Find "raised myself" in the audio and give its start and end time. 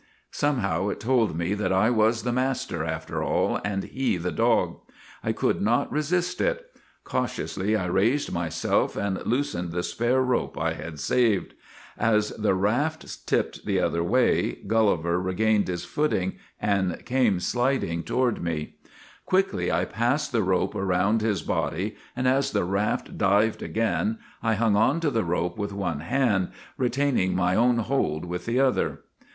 7.85-8.95